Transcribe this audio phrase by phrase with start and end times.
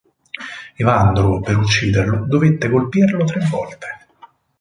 [0.77, 3.87] Evandro, per ucciderlo, dovette colpirlo tre volte.